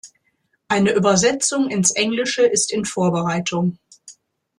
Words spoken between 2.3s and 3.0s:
ist in